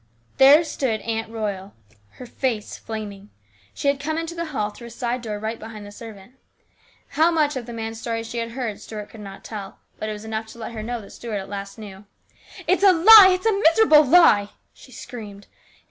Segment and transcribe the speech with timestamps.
[0.37, 1.75] There stood Aunt Royal,
[2.13, 3.29] her face flaming.
[3.75, 6.39] She had come into the hall through a side door right behind the servant.
[7.09, 10.13] How much of the man's story she had heard, Stuart could not tell, but it
[10.13, 12.05] was enough to let her know that Stuart at last knew.
[12.65, 15.45] "It's a lie, a miserable lie!" she screamed.